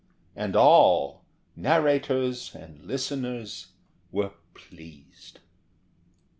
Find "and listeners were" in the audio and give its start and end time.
2.55-4.31